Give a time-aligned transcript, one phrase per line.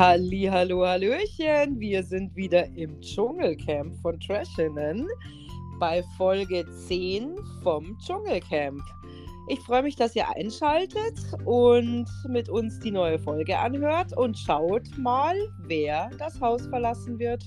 [0.00, 1.78] Halli, hallo, hallöchen.
[1.78, 5.06] Wir sind wieder im Dschungelcamp von Trashinnen
[5.78, 8.80] bei Folge 10 vom Dschungelcamp.
[9.50, 14.88] Ich freue mich, dass ihr einschaltet und mit uns die neue Folge anhört und schaut
[14.96, 15.36] mal,
[15.66, 17.44] wer das Haus verlassen wird.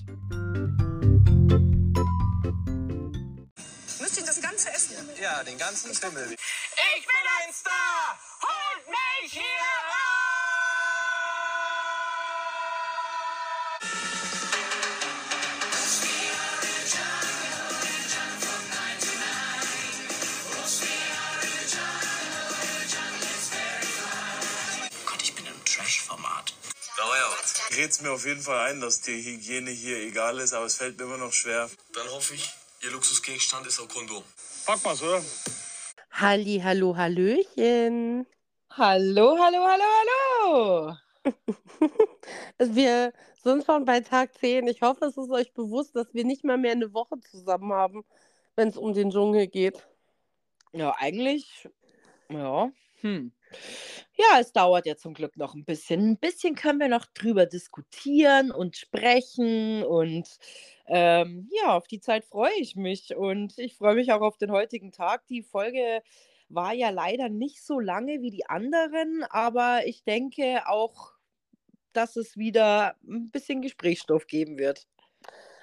[3.98, 5.08] Müsst ihr das ganze essen?
[5.20, 6.36] Ja, den ganzen Schimmel.
[6.36, 8.16] Ich bin ein Star!
[8.42, 10.13] Holt mich hier raus!
[27.76, 30.96] Red's mir auf jeden Fall ein, dass die Hygiene hier egal ist, aber es fällt
[30.96, 31.68] mir immer noch schwer.
[31.92, 32.48] Dann hoffe ich,
[32.82, 34.22] Ihr Luxusgegenstand ist auch Kondom.
[34.64, 35.20] Pack mal's, oder?
[36.12, 38.26] Halli, hallo, hallöchen.
[38.70, 39.84] Hallo, hallo, hallo,
[40.44, 40.96] hallo.
[42.58, 44.68] Also wir sind schon bei Tag 10.
[44.68, 48.04] Ich hoffe, es ist euch bewusst, dass wir nicht mal mehr eine Woche zusammen haben,
[48.54, 49.84] wenn es um den Dschungel geht.
[50.72, 51.68] Ja, eigentlich,
[52.28, 53.32] ja, hm.
[54.16, 56.10] Ja, es dauert ja zum Glück noch ein bisschen.
[56.10, 60.28] Ein bisschen können wir noch drüber diskutieren und sprechen und
[60.86, 64.52] ähm, ja, auf die Zeit freue ich mich und ich freue mich auch auf den
[64.52, 65.26] heutigen Tag.
[65.26, 66.02] Die Folge
[66.48, 71.12] war ja leider nicht so lange wie die anderen, aber ich denke auch,
[71.92, 74.86] dass es wieder ein bisschen Gesprächsstoff geben wird.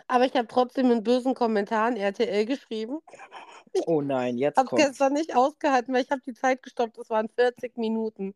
[0.07, 2.99] Aber ich habe trotzdem einen bösen Kommentar an RTL geschrieben.
[3.85, 4.85] Oh nein, jetzt Habe kommt's.
[4.85, 6.97] gestern nicht ausgehalten, weil ich habe die Zeit gestoppt.
[6.97, 8.35] Es waren 40 Minuten.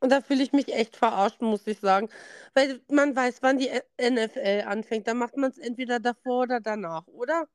[0.00, 2.08] Und da fühle ich mich echt verarscht, muss ich sagen.
[2.54, 5.06] Weil man weiß, wann die NFL anfängt.
[5.06, 7.46] Da macht man es entweder davor oder danach, oder?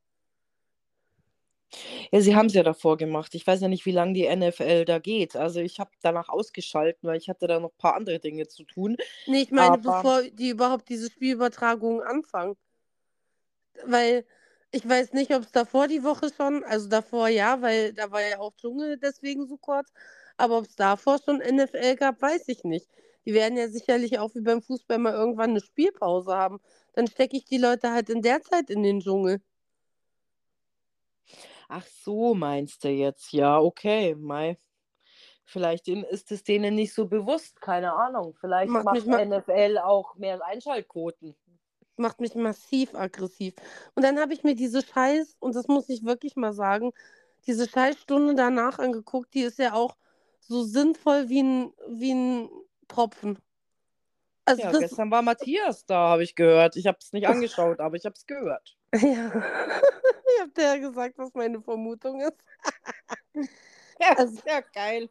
[2.11, 3.35] Ja, sie haben es ja davor gemacht.
[3.35, 5.35] Ich weiß ja nicht, wie lange die NFL da geht.
[5.35, 8.63] Also ich habe danach ausgeschalten, weil ich hatte da noch ein paar andere Dinge zu
[8.63, 8.95] tun.
[9.25, 12.55] Nee, ich meine, Aber- bevor die überhaupt diese Spielübertragungen anfangen.
[13.83, 14.25] Weil
[14.71, 18.21] ich weiß nicht, ob es davor die Woche schon, also davor ja, weil da war
[18.21, 19.91] ja auch Dschungel deswegen so kurz.
[20.37, 22.87] Aber ob es davor schon NFL gab, weiß ich nicht.
[23.25, 26.59] Die werden ja sicherlich auch wie beim Fußball mal irgendwann eine Spielpause haben.
[26.93, 29.41] Dann stecke ich die Leute halt in der Zeit in den Dschungel.
[31.67, 33.33] Ach so, meinst du jetzt?
[33.33, 34.57] Ja, okay, Mai.
[35.43, 38.35] Vielleicht ist es denen nicht so bewusst, keine Ahnung.
[38.39, 41.35] Vielleicht Macht macht NFL auch mehr Einschaltquoten.
[41.97, 43.53] Macht mich massiv aggressiv.
[43.95, 46.93] Und dann habe ich mir diese Scheiß, und das muss ich wirklich mal sagen,
[47.45, 49.95] diese Scheißstunde danach angeguckt, die ist ja auch
[50.39, 52.49] so sinnvoll wie ein, wie ein
[52.87, 53.37] Tropfen.
[54.45, 56.75] Also Ja, gestern war Matthias da, habe ich gehört.
[56.77, 58.77] Ich habe es nicht angeschaut, aber ich habe es gehört.
[58.93, 58.99] ja.
[59.01, 62.37] ich habe dir ja gesagt, was meine Vermutung ist.
[63.99, 65.09] Ja, Also- sehr geil.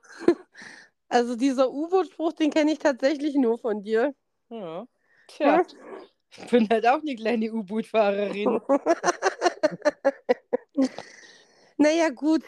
[1.08, 4.14] Also dieser U-Boot-Spruch, den kenne ich tatsächlich nur von dir.
[4.48, 4.86] Ja.
[5.26, 5.62] Tja,
[6.30, 8.60] ich bin halt auch eine kleine U-Boot-Fahrerin.
[11.78, 12.42] Naja, gut.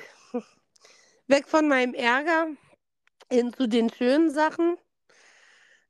[1.27, 2.49] Weg von meinem Ärger
[3.31, 4.79] hin zu den schönen Sachen,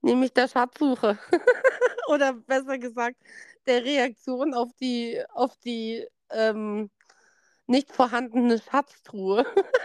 [0.01, 1.19] nämlich der Schatzsuche.
[2.09, 3.17] Oder besser gesagt,
[3.67, 6.91] der Reaktion auf die, auf die ähm,
[7.67, 9.47] nicht vorhandene Schatztruhe.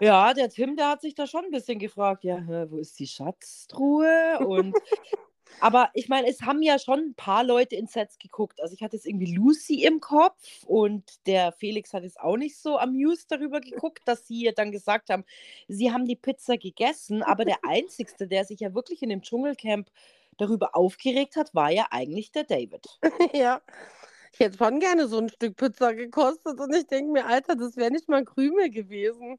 [0.00, 3.06] Ja, der Tim, der hat sich da schon ein bisschen gefragt, ja, wo ist die
[3.06, 4.40] Schatztruhe?
[4.40, 4.74] Und
[5.60, 8.60] aber ich meine, es haben ja schon ein paar Leute in Sets geguckt.
[8.60, 12.56] Also ich hatte jetzt irgendwie Lucy im Kopf und der Felix hat jetzt auch nicht
[12.56, 15.24] so amused darüber geguckt, dass sie dann gesagt haben,
[15.68, 19.90] sie haben die Pizza gegessen, aber der Einzigste, der sich ja wirklich in dem Dschungelcamp
[20.38, 22.86] darüber aufgeregt hat, war ja eigentlich der David.
[23.32, 23.60] ja.
[24.32, 27.76] Ich hätte schon gerne so ein Stück Pizza gekostet und ich denke mir, Alter, das
[27.76, 29.38] wäre nicht mal Krümel gewesen.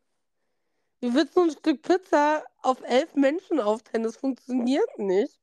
[1.01, 4.03] Wie willst du ein Stück Pizza auf elf Menschen aufteilen?
[4.03, 5.42] Das funktioniert nicht.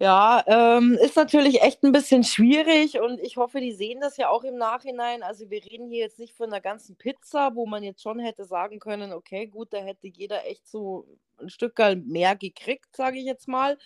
[0.00, 4.28] Ja, ähm, ist natürlich echt ein bisschen schwierig und ich hoffe, die sehen das ja
[4.28, 5.24] auch im Nachhinein.
[5.24, 8.44] Also wir reden hier jetzt nicht von einer ganzen Pizza, wo man jetzt schon hätte
[8.44, 13.24] sagen können, okay, gut, da hätte jeder echt so ein Stück mehr gekriegt, sage ich
[13.24, 13.76] jetzt mal.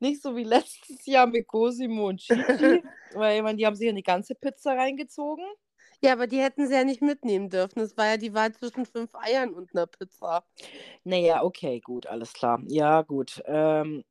[0.00, 2.82] Nicht so wie letztes Jahr mit Cosimo und Chichi,
[3.14, 5.46] weil ich meine, die haben sich ja eine ganze Pizza reingezogen.
[6.02, 7.80] Ja, aber die hätten sie ja nicht mitnehmen dürfen.
[7.80, 10.44] Es war ja die Wahl zwischen fünf Eiern und einer Pizza.
[11.04, 12.60] Naja, okay, gut, alles klar.
[12.66, 13.42] Ja, gut.
[13.46, 14.04] Ähm,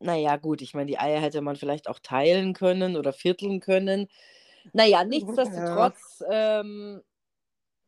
[0.00, 4.08] naja, gut, ich meine, die Eier hätte man vielleicht auch teilen können oder vierteln können.
[4.72, 7.02] Naja, nichtsdestotrotz, ähm,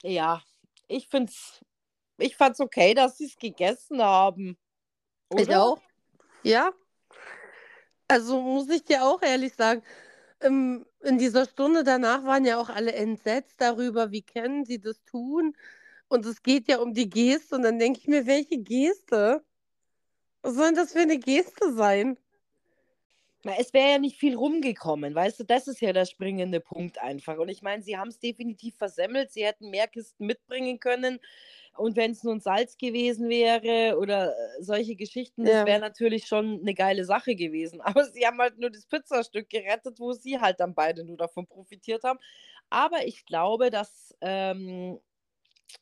[0.02, 0.42] ja,
[0.88, 1.64] ich find's,
[2.18, 4.58] ich fand's okay, dass sie es gegessen haben.
[5.36, 5.62] Ich Oder?
[5.62, 5.80] auch.
[6.42, 6.72] Ja.
[8.08, 9.82] Also muss ich dir auch ehrlich sagen,
[10.40, 15.02] ähm, in dieser Stunde danach waren ja auch alle entsetzt darüber, wie können sie das
[15.04, 15.56] tun.
[16.08, 17.56] Und es geht ja um die Geste.
[17.56, 19.42] Und dann denke ich mir, welche Geste?
[20.42, 22.16] Was soll das für eine Geste sein?
[23.44, 26.98] Na, es wäre ja nicht viel rumgekommen, weißt du, das ist ja der springende Punkt
[27.02, 27.38] einfach.
[27.38, 31.18] Und ich meine, sie haben es definitiv versemmelt, sie hätten mehr Kisten mitbringen können.
[31.76, 35.64] Und wenn es nun Salz gewesen wäre oder äh, solche Geschichten, das Ja.
[35.64, 37.80] wäre natürlich schon eine geile Sache gewesen.
[37.82, 41.46] Aber sie haben halt nur das Pizzastück gerettet, wo sie halt dann beide nur davon
[41.46, 42.20] profitiert haben.
[42.70, 45.00] Aber ich glaube, dass, ähm,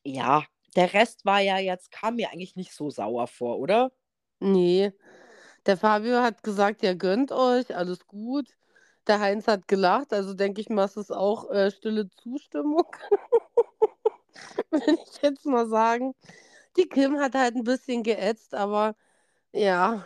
[0.05, 0.45] ja,
[0.77, 3.93] der Rest war ja jetzt, kam mir eigentlich nicht so sauer vor, oder?
[4.41, 4.93] Nee.
[5.67, 8.49] Der Fabio hat gesagt, ja, gönnt euch, alles gut.
[9.07, 12.87] Der Heinz hat gelacht, also denke ich mal, es ist auch äh, stille Zustimmung.
[14.71, 16.15] Will ich jetzt mal sagen.
[16.77, 18.95] Die Kim hat halt ein bisschen geätzt, aber
[19.53, 20.05] ja.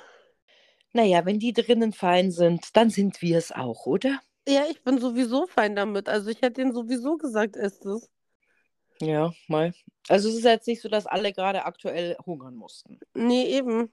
[0.93, 4.21] Naja, wenn die drinnen fein sind, dann sind wir es auch, oder?
[4.49, 6.09] Ja, ich bin sowieso fein damit.
[6.09, 8.09] Also ich hätte ihnen sowieso gesagt, esst es.
[9.01, 9.75] Ja, mal.
[10.09, 13.01] Also es ist jetzt nicht so, dass alle gerade aktuell hungern mussten.
[13.15, 13.93] Nee, eben.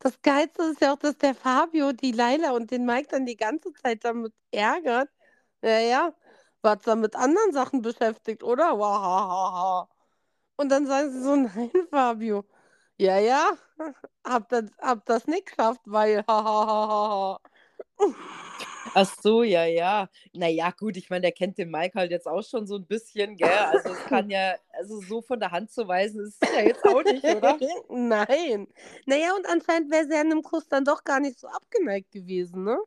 [0.00, 3.36] Das Geilste ist ja auch, dass der Fabio die Laila und den Mike dann die
[3.36, 5.10] ganze Zeit damit ärgert.
[5.62, 6.14] Ja, ja,
[6.62, 8.78] war's da mit anderen Sachen beschäftigt, oder?
[8.78, 9.88] Wahahaha.
[10.56, 12.44] Und dann sagen sie so, nein, Fabio.
[12.98, 13.56] Ja, ja,
[14.24, 17.40] hab das, hab das nicht geschafft, weil hahaha.
[18.94, 20.08] Ach so, ja, ja.
[20.32, 23.36] Naja, gut, ich meine, der kennt den Mike halt jetzt auch schon so ein bisschen,
[23.36, 23.48] gell?
[23.50, 27.02] Also es kann ja, also so von der Hand zu weisen, ist ja jetzt auch
[27.04, 27.58] nicht, oder?
[27.88, 28.66] Nein.
[29.06, 32.64] Naja, und anscheinend wäre sie an einem Kuss dann doch gar nicht so abgeneigt gewesen,
[32.64, 32.78] ne?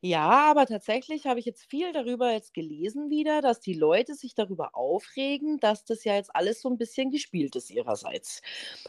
[0.00, 4.34] Ja, aber tatsächlich habe ich jetzt viel darüber jetzt gelesen wieder, dass die Leute sich
[4.34, 8.42] darüber aufregen, dass das ja jetzt alles so ein bisschen gespielt ist ihrerseits.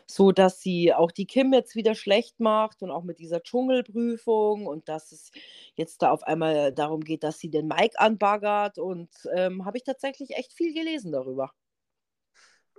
[0.07, 4.67] So, dass sie auch die Kim jetzt wieder schlecht macht und auch mit dieser Dschungelprüfung
[4.67, 5.31] und dass es
[5.75, 9.83] jetzt da auf einmal darum geht, dass sie den Mike anbaggert und ähm, habe ich
[9.83, 11.53] tatsächlich echt viel gelesen darüber.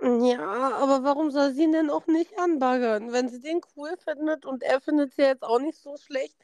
[0.02, 3.12] Ja, aber warum soll sie ihn denn auch nicht anbaggern?
[3.12, 6.36] Wenn sie den cool findet und er findet sie jetzt auch nicht so schlecht,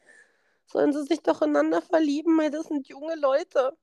[0.70, 3.76] sollen sie sich doch ineinander verlieben, weil das sind junge Leute.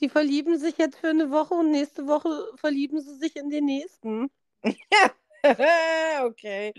[0.00, 3.66] Die verlieben sich jetzt für eine Woche und nächste Woche verlieben sie sich in den
[3.66, 4.30] nächsten.
[6.22, 6.72] okay.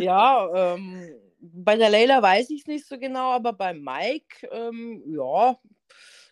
[0.00, 5.02] Ja, ähm, bei der Leila weiß ich es nicht so genau, aber bei Mike, ähm,
[5.06, 5.58] ja,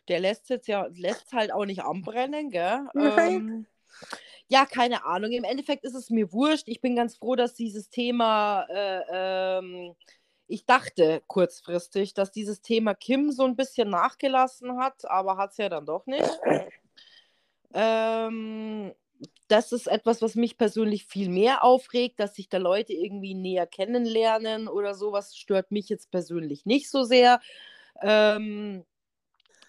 [0.09, 2.87] der lässt jetzt ja, lässt halt auch nicht anbrennen, gell?
[2.97, 3.67] Ähm,
[4.49, 5.31] ja, keine Ahnung.
[5.31, 6.67] Im Endeffekt ist es mir wurscht.
[6.67, 9.03] Ich bin ganz froh, dass dieses Thema, äh,
[9.59, 9.95] ähm,
[10.51, 15.59] ich dachte kurzfristig, dass dieses Thema Kim so ein bisschen nachgelassen hat, aber hat es
[15.59, 16.29] ja dann doch nicht.
[17.73, 18.93] Ähm,
[19.47, 23.67] das ist etwas, was mich persönlich viel mehr aufregt, dass sich da Leute irgendwie näher
[23.67, 27.41] kennenlernen oder sowas, stört mich jetzt persönlich nicht so sehr.
[28.03, 28.85] Ähm,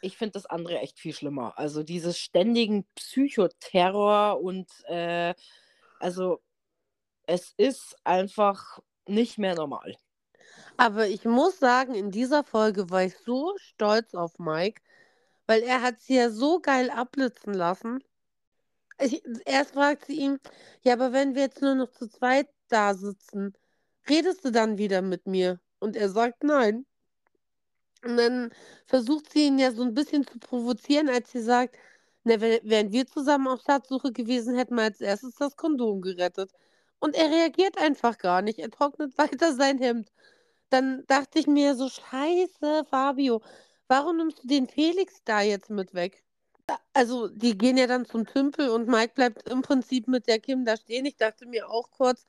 [0.01, 1.59] ich finde das andere echt viel schlimmer.
[1.59, 5.35] Also dieses ständigen Psychoterror und äh,
[5.99, 6.41] also
[7.27, 9.95] es ist einfach nicht mehr normal.
[10.77, 14.81] Aber ich muss sagen, in dieser Folge war ich so stolz auf Mike,
[15.47, 18.03] weil er hat sie ja so geil abblitzen lassen.
[18.99, 20.39] Ich, erst fragt sie ihn,
[20.83, 23.53] ja, aber wenn wir jetzt nur noch zu zweit da sitzen,
[24.09, 25.59] redest du dann wieder mit mir?
[25.79, 26.85] Und er sagt nein.
[28.03, 28.51] Und dann
[28.87, 31.77] versucht sie ihn ja so ein bisschen zu provozieren, als sie sagt,
[32.23, 36.51] na, wär- wären wir zusammen auf Schatzsuche gewesen, hätten wir als erstes das Kondom gerettet.
[36.99, 38.59] Und er reagiert einfach gar nicht.
[38.59, 40.11] Er trocknet weiter sein Hemd.
[40.71, 43.41] Dann dachte ich mir so, scheiße, Fabio,
[43.87, 46.23] warum nimmst du den Felix da jetzt mit weg?
[46.93, 50.65] Also, die gehen ja dann zum Tümpel und Mike bleibt im Prinzip mit der Kim
[50.65, 51.05] da stehen.
[51.05, 52.25] Ich dachte mir auch kurz,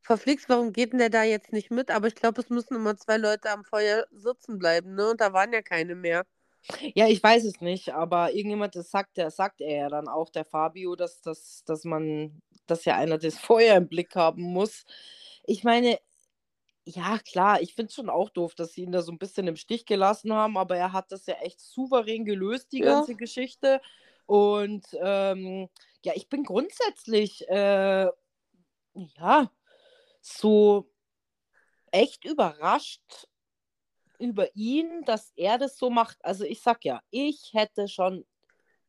[0.00, 1.90] verflixt, warum geht denn der da jetzt nicht mit?
[1.90, 5.10] Aber ich glaube, es müssen immer zwei Leute am Feuer sitzen bleiben, ne?
[5.10, 6.24] Und da waren ja keine mehr.
[6.94, 10.30] Ja, ich weiß es nicht, aber irgendjemand, das sagt, der sagt er ja dann auch,
[10.30, 14.84] der Fabio, dass, dass, dass man, dass ja einer das Feuer im Blick haben muss.
[15.44, 15.98] Ich meine,
[16.86, 19.48] ja, klar, ich finde es schon auch doof, dass sie ihn da so ein bisschen
[19.48, 22.82] im Stich gelassen haben, aber er hat das ja echt souverän gelöst, die Ja.
[22.82, 23.80] ganze Geschichte.
[24.26, 25.68] Und ähm,
[26.04, 28.08] ja, ich bin grundsätzlich, äh,
[28.94, 29.50] ja,
[30.20, 30.90] so
[31.90, 33.28] echt überrascht
[34.18, 36.24] über ihn, dass er das so macht.
[36.24, 38.24] Also ich sag ja, ich hätte schon,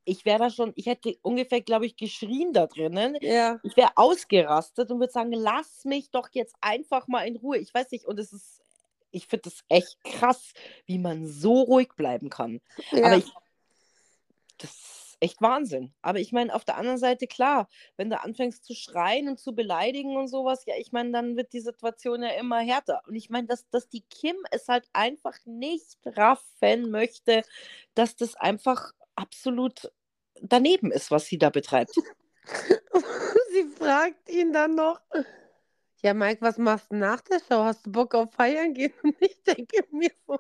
[0.08, 3.18] ich wäre da schon, ich hätte ungefähr, glaube ich, geschrien da drinnen.
[3.20, 3.60] Ja.
[3.62, 7.58] Ich wäre ausgerastet und würde sagen, lass mich doch jetzt einfach mal in Ruhe.
[7.58, 8.62] Ich weiß nicht, und es ist,
[9.12, 10.54] ich finde es echt krass,
[10.86, 12.62] wie man so ruhig bleiben kann.
[12.92, 13.06] ja.
[13.06, 13.30] Aber ich,
[14.60, 15.94] das ist echt Wahnsinn.
[16.02, 19.54] Aber ich meine, auf der anderen Seite, klar, wenn du anfängst zu schreien und zu
[19.54, 23.02] beleidigen und sowas, ja, ich meine, dann wird die Situation ja immer härter.
[23.08, 27.42] Und ich meine, dass, dass die Kim es halt einfach nicht raffen möchte,
[27.94, 29.92] dass das einfach absolut
[30.42, 31.92] daneben ist, was sie da betreibt.
[33.52, 35.02] Sie fragt ihn dann noch,
[36.04, 37.64] Ja, Mike, was machst du nach der Show?
[37.64, 38.94] Hast du Bock auf Feiern gehen?
[39.04, 40.40] Und ich denke mir so,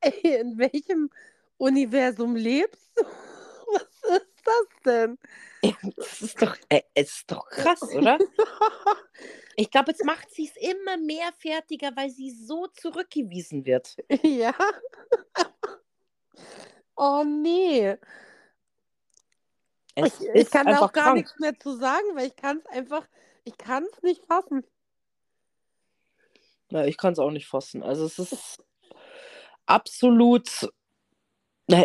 [0.00, 1.10] ey, in welchem
[1.58, 3.04] Universum lebst du?
[3.72, 3.82] Was
[4.22, 5.18] ist das denn?
[5.96, 8.18] Das ist doch, äh, es ist doch krass, oder?
[9.56, 13.96] Ich glaube, jetzt macht sie es immer mehr fertiger, weil sie so zurückgewiesen wird.
[14.22, 14.54] ja.
[16.96, 17.96] oh nee.
[19.96, 21.16] Ich, ich kann da auch gar krank.
[21.16, 23.06] nichts mehr zu sagen, weil ich kann es einfach,
[23.44, 24.62] ich kann es nicht fassen.
[26.70, 27.82] Ja, ich kann es auch nicht fassen.
[27.82, 28.64] Also es ist
[29.64, 30.68] absolut.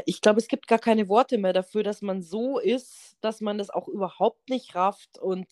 [0.05, 3.57] Ich glaube, es gibt gar keine Worte mehr dafür, dass man so ist, dass man
[3.57, 5.47] das auch überhaupt nicht rafft und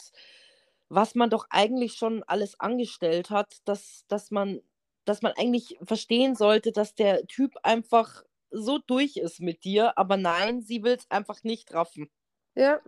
[0.90, 4.62] was man doch eigentlich schon alles angestellt hat, dass, dass man,
[5.06, 10.18] dass man eigentlich verstehen sollte, dass der Typ einfach so durch ist mit dir, aber
[10.18, 12.10] nein, sie will es einfach nicht raffen.
[12.56, 12.80] Ja.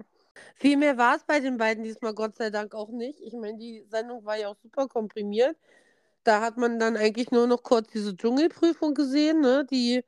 [0.55, 3.19] Viel mehr war es bei den beiden diesmal Gott sei Dank auch nicht.
[3.21, 5.57] Ich meine, die Sendung war ja auch super komprimiert.
[6.23, 9.65] Da hat man dann eigentlich nur noch kurz diese Dschungelprüfung gesehen, ne?
[9.69, 10.03] Die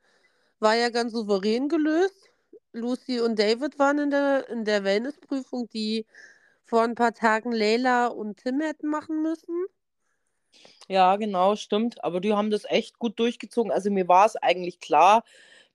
[0.60, 2.30] war ja ganz souverän gelöst.
[2.72, 6.06] Lucy und David waren in der, in der Wellnessprüfung, die
[6.64, 9.66] vor ein paar Tagen Leila und Tim hätten machen müssen.
[10.88, 12.02] Ja, genau, stimmt.
[12.04, 13.72] Aber die haben das echt gut durchgezogen.
[13.72, 15.24] Also mir war es eigentlich klar,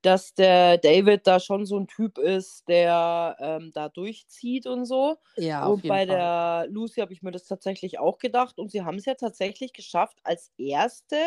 [0.01, 5.17] dass der David da schon so ein Typ ist, der ähm, da durchzieht und so.
[5.35, 8.59] Ja, und bei der Lucy habe ich mir das tatsächlich auch gedacht.
[8.59, 11.17] Und sie haben es ja tatsächlich geschafft, als erste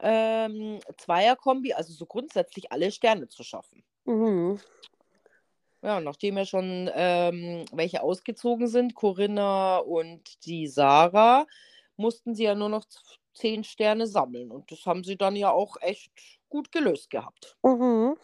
[0.00, 3.82] ähm, Zweierkombi, also so grundsätzlich alle Sterne zu schaffen.
[4.04, 4.60] Mhm.
[5.82, 11.46] Ja, nachdem ja schon ähm, welche ausgezogen sind, Corinna und die Sarah,
[11.96, 12.84] mussten sie ja nur noch
[13.32, 14.50] zehn Sterne sammeln.
[14.50, 17.56] Und das haben sie dann ja auch echt gut gelöst gehabt.
[17.62, 18.16] Mhm.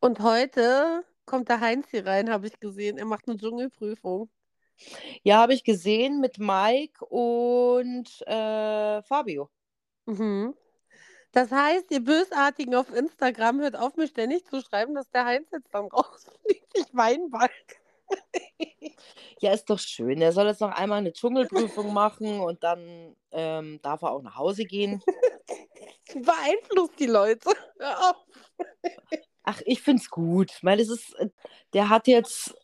[0.00, 2.98] Und heute kommt der Heinz hier rein, habe ich gesehen.
[2.98, 4.28] Er macht eine Dschungelprüfung.
[5.22, 9.50] Ja, habe ich gesehen mit Mike und äh, Fabio.
[10.06, 10.54] Mhm.
[11.32, 15.48] Das heißt, ihr Bösartigen auf Instagram hört auf, mir ständig zu schreiben, dass der Heinz
[15.52, 16.68] jetzt dann rausfliegt.
[16.74, 17.50] Ich weine bald.
[19.40, 20.20] Ja, ist doch schön.
[20.20, 24.36] Er soll jetzt noch einmal eine Dschungelprüfung machen und dann ähm, darf er auch nach
[24.36, 25.02] Hause gehen.
[26.14, 27.50] Beeinflusst die Leute.
[27.78, 28.16] Hör auf.
[29.42, 30.50] Ach, ich find's gut.
[30.52, 31.28] Ich meine, das ist, äh,
[31.72, 32.54] der hat jetzt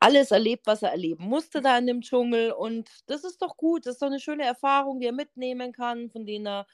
[0.00, 2.52] alles erlebt, was er erleben musste da in dem Dschungel.
[2.52, 3.86] Und das ist doch gut.
[3.86, 6.66] Das ist doch eine schöne Erfahrung, die er mitnehmen kann, von denen er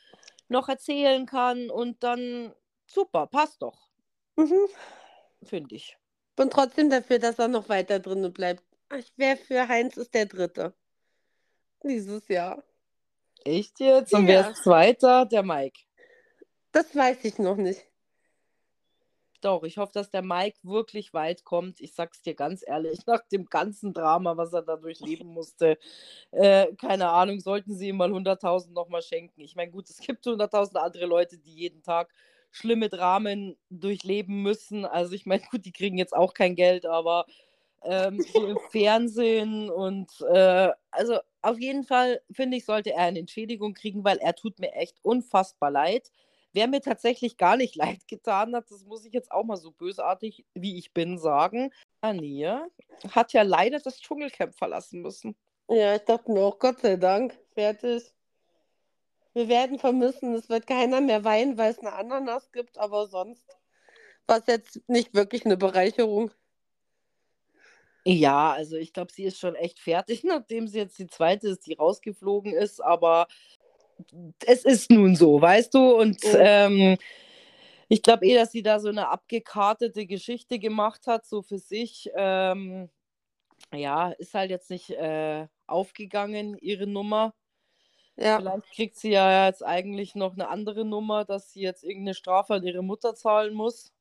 [0.49, 1.71] noch erzählen kann.
[1.71, 2.54] Und dann
[2.87, 3.88] super, passt doch,
[4.37, 4.66] Mhm.
[5.45, 5.97] finde ich.
[6.37, 8.62] Bin trotzdem dafür, dass er noch weiter drinnen bleibt.
[8.97, 10.75] Ich wäre für Heinz ist der Dritte.
[11.83, 12.62] Dieses Jahr.
[13.45, 14.14] Echt jetzt?
[14.14, 14.49] Und wer Ja.
[14.50, 15.26] ist Zweiter?
[15.26, 15.81] Der Mike.
[16.73, 17.87] Das weiß ich noch nicht.
[19.43, 21.81] Doch, ich hoffe, dass der Mike wirklich weit kommt.
[21.81, 25.79] Ich sag's dir ganz ehrlich, nach dem ganzen Drama, was er da durchleben musste,
[26.31, 29.41] äh, keine Ahnung, sollten sie ihm mal 100.000 nochmal schenken.
[29.41, 32.12] Ich meine, gut, es gibt 100.000 andere Leute, die jeden Tag
[32.52, 34.85] schlimme Dramen durchleben müssen.
[34.85, 37.26] Also ich meine, gut, die kriegen jetzt auch kein Geld, aber
[37.83, 43.19] ähm, so im Fernsehen und äh, also auf jeden Fall finde ich, sollte er eine
[43.19, 46.11] Entschädigung kriegen, weil er tut mir echt unfassbar leid.
[46.52, 49.71] Wer mir tatsächlich gar nicht leid getan hat, das muss ich jetzt auch mal so
[49.73, 51.73] bösartig, wie ich bin, sagen.
[52.00, 52.66] Ania
[53.11, 55.37] hat ja leider das Dschungelcamp verlassen müssen.
[55.68, 58.12] Ja, ich dachte mir auch, Gott sei Dank, fertig.
[59.35, 63.47] Wir werden vermissen, es wird keiner mehr weinen, weil es eine Ananas gibt, aber sonst
[64.26, 66.30] war es jetzt nicht wirklich eine Bereicherung.
[68.04, 71.66] Ja, also ich glaube, sie ist schon echt fertig, nachdem sie jetzt die zweite ist,
[71.66, 73.26] die rausgeflogen ist, aber
[74.47, 75.97] es ist nun so, weißt du?
[75.97, 76.38] Und Mhm.
[76.38, 76.97] ähm,
[77.88, 82.11] ich glaube eh, dass sie da so eine abgekartete Geschichte gemacht hat, so für sich.
[82.14, 82.88] Ähm,
[83.75, 87.35] ja, ist halt jetzt nicht äh, aufgegangen, ihre Nummer.
[88.16, 92.14] Ja, Vielleicht kriegt sie ja jetzt eigentlich noch eine andere Nummer, dass sie jetzt irgendeine
[92.14, 93.92] Strafe an ihre Mutter zahlen muss.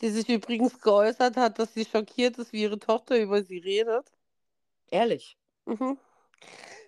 [0.00, 4.10] die sich übrigens geäußert hat, dass sie schockiert ist, wie ihre Tochter über sie redet.
[4.90, 5.36] Ehrlich.
[5.66, 5.98] Mhm.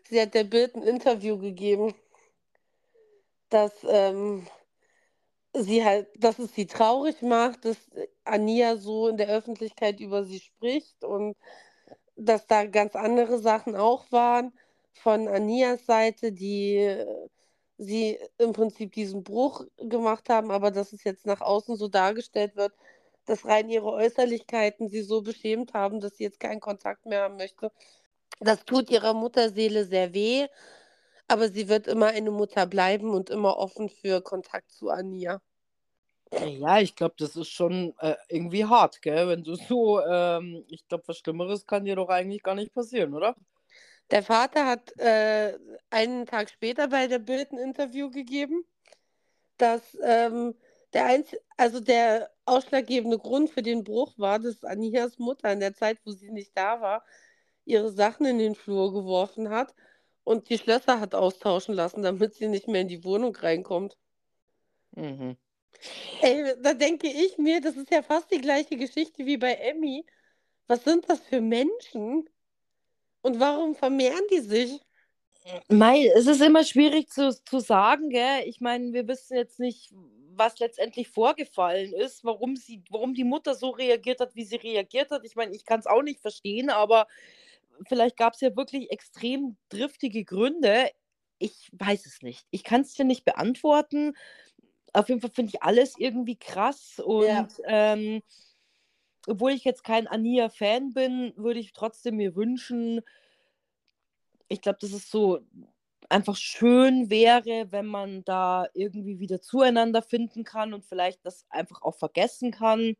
[0.08, 1.94] Sie hat der Bild ein Interview gegeben,
[3.48, 4.46] dass ähm,
[5.54, 7.78] sie halt, dass es sie traurig macht, dass
[8.24, 11.36] Ania so in der Öffentlichkeit über sie spricht und
[12.16, 14.52] dass da ganz andere Sachen auch waren
[14.92, 17.04] von Anias Seite, die
[17.78, 22.56] sie im Prinzip diesen Bruch gemacht haben, aber dass es jetzt nach außen so dargestellt
[22.56, 22.72] wird,
[23.26, 27.36] dass rein ihre Äußerlichkeiten sie so beschämt haben, dass sie jetzt keinen Kontakt mehr haben
[27.36, 27.72] möchte.
[28.40, 30.46] Das tut ihrer Mutterseele sehr weh,
[31.28, 35.40] aber sie wird immer eine Mutter bleiben und immer offen für Kontakt zu Ania.
[36.32, 39.28] Ja, ich glaube, das ist schon äh, irgendwie hart, gell?
[39.28, 43.14] Wenn du so, ähm, ich glaube, was Schlimmeres kann dir doch eigentlich gar nicht passieren,
[43.14, 43.36] oder?
[44.10, 45.56] Der Vater hat äh,
[45.90, 48.64] einen Tag später bei der Bild ein Interview gegeben,
[49.58, 50.54] dass ähm,
[50.92, 55.74] der einz also der ausschlaggebende Grund für den Bruch war, dass Anias Mutter in der
[55.74, 57.04] Zeit, wo sie nicht da war,
[57.64, 59.74] ihre Sachen in den Flur geworfen hat
[60.24, 63.96] und die Schlösser hat austauschen lassen, damit sie nicht mehr in die Wohnung reinkommt.
[64.92, 65.36] Mhm.
[66.20, 70.06] Ey, da denke ich mir, das ist ja fast die gleiche Geschichte wie bei Emmy.
[70.66, 72.28] Was sind das für Menschen?
[73.22, 74.80] Und warum vermehren die sich?
[75.68, 78.44] Mei, es ist immer schwierig zu, zu sagen, gell?
[78.46, 79.92] Ich meine, wir wissen jetzt nicht,
[80.36, 85.10] was letztendlich vorgefallen ist, warum sie, warum die Mutter so reagiert hat, wie sie reagiert
[85.10, 85.24] hat.
[85.24, 87.06] Ich meine, ich kann es auch nicht verstehen, aber
[87.88, 90.90] vielleicht gab es ja wirklich extrem driftige Gründe.
[91.38, 92.46] Ich weiß es nicht.
[92.50, 94.14] Ich kann es dir nicht beantworten.
[94.92, 97.48] Auf jeden Fall finde ich alles irgendwie krass und Ja.
[97.66, 98.22] ähm,
[99.26, 103.00] obwohl ich jetzt kein Ania-Fan bin, würde ich trotzdem mir wünschen,
[104.48, 105.40] ich glaube, dass es so
[106.08, 111.82] einfach schön wäre, wenn man da irgendwie wieder zueinander finden kann und vielleicht das einfach
[111.82, 112.94] auch vergessen kann.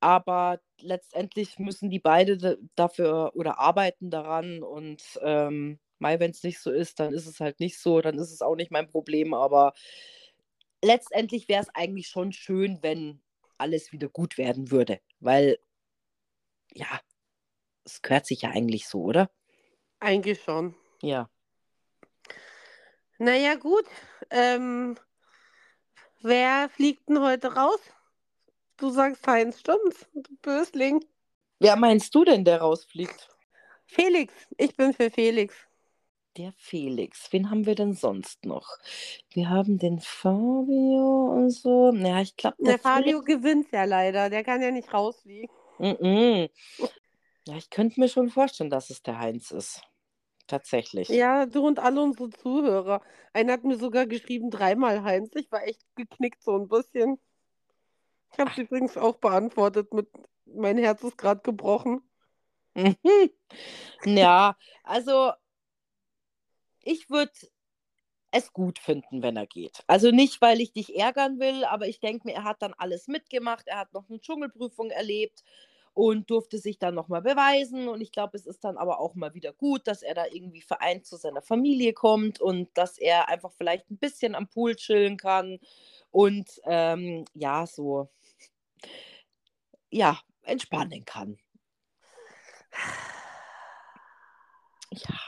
[0.00, 6.42] Aber letztendlich müssen die beide da- dafür oder arbeiten daran und ähm, Mai, wenn es
[6.42, 8.86] nicht so ist, dann ist es halt nicht so, dann ist es auch nicht mein
[8.86, 9.32] Problem.
[9.32, 9.72] Aber
[10.82, 13.22] letztendlich wäre es eigentlich schon schön, wenn
[13.58, 15.58] alles wieder gut werden würde, weil
[16.72, 17.00] ja,
[17.84, 19.30] es gehört sich ja eigentlich so, oder?
[20.00, 20.74] Eigentlich schon.
[21.00, 21.30] Ja.
[23.18, 23.86] Naja, gut.
[24.28, 24.98] Ähm,
[26.20, 27.80] wer fliegt denn heute raus?
[28.78, 30.06] Du sagst Heinz, stimmt's?
[30.12, 31.04] Du Bösling.
[31.58, 33.28] Wer meinst du denn, der rausfliegt?
[33.86, 34.34] Felix.
[34.58, 35.54] Ich bin für Felix.
[36.36, 37.32] Der Felix.
[37.32, 38.68] Wen haben wir denn sonst noch?
[39.32, 41.94] Wir haben den Fabio und so.
[41.94, 44.28] Ja, ich glaube, Der Fabio gewinnt ja leider.
[44.28, 45.48] Der kann ja nicht rausfliegen.
[45.78, 46.48] Mhm.
[47.46, 49.80] Ja, ich könnte mir schon vorstellen, dass es der Heinz ist.
[50.46, 51.08] Tatsächlich.
[51.08, 53.00] Ja, du und alle unsere Zuhörer.
[53.32, 55.30] Einer hat mir sogar geschrieben, dreimal Heinz.
[55.34, 57.18] Ich war echt geknickt so ein bisschen.
[58.36, 60.08] Ich habe es übrigens auch beantwortet mit
[60.44, 62.02] mein Herz ist gerade gebrochen.
[64.04, 65.32] Ja, also
[66.82, 67.32] ich würde
[68.30, 69.82] es gut finden, wenn er geht.
[69.86, 73.08] Also nicht, weil ich dich ärgern will, aber ich denke mir, er hat dann alles
[73.08, 75.42] mitgemacht, er hat noch eine Dschungelprüfung erlebt
[75.94, 77.88] und durfte sich dann nochmal beweisen.
[77.88, 80.60] Und ich glaube, es ist dann aber auch mal wieder gut, dass er da irgendwie
[80.60, 85.16] vereint zu seiner Familie kommt und dass er einfach vielleicht ein bisschen am Pool chillen
[85.16, 85.58] kann
[86.10, 88.10] und ähm, ja, so,
[89.90, 91.38] ja, entspannen kann.
[94.92, 95.18] Ja.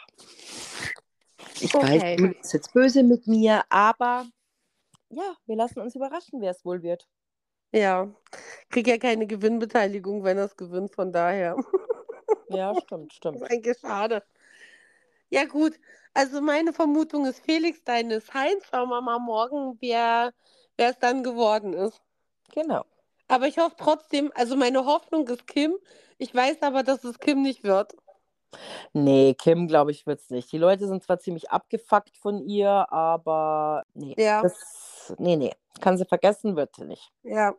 [1.60, 2.00] Ich Okay.
[2.00, 4.26] weiß, du bist jetzt böse mit mir, aber
[5.10, 7.08] ja, wir lassen uns überraschen, wer es wohl wird.
[7.72, 8.08] Ja,
[8.70, 11.56] krieg ja keine Gewinnbeteiligung, wenn er es gewinnt, von daher.
[12.50, 13.42] Ja, stimmt, stimmt.
[13.42, 14.22] Das ist eigentlich schade.
[15.28, 15.78] Ja, gut.
[16.14, 18.64] Also meine Vermutung ist Felix, deine ist Heinz.
[18.70, 20.32] Schauen wir mal morgen, wer
[20.78, 22.00] es dann geworden ist.
[22.54, 22.86] Genau.
[23.28, 25.76] Aber ich hoffe trotzdem, also meine Hoffnung ist Kim.
[26.16, 27.94] Ich weiß aber, dass es Kim nicht wird.
[28.94, 30.50] Nee, Kim, glaube ich, wird es nicht.
[30.50, 34.14] Die Leute sind zwar ziemlich abgefuckt von ihr, aber nee.
[34.16, 34.42] Ja.
[34.42, 35.52] Das, nee, nee.
[35.80, 37.12] Kann sie vergessen, wird sie nicht.
[37.22, 37.54] Ja.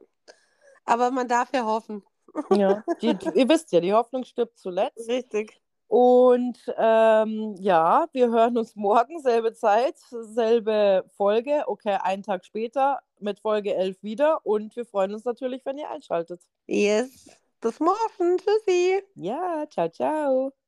[0.85, 2.03] Aber man darf ja hoffen.
[2.51, 2.83] Ja.
[3.01, 5.07] Die, ihr wisst ja, die Hoffnung stirbt zuletzt.
[5.07, 5.61] Richtig.
[5.89, 11.63] Und ähm, ja, wir hören uns morgen, selbe Zeit, selbe Folge.
[11.65, 14.45] Okay, einen Tag später mit Folge 11 wieder.
[14.45, 16.43] Und wir freuen uns natürlich, wenn ihr einschaltet.
[16.67, 17.27] Yes.
[17.59, 18.37] Bis morgen.
[18.37, 19.01] Tschüssi.
[19.15, 20.58] Ja, ciao, ciao.